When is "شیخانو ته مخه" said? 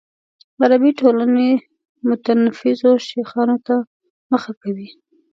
3.07-4.51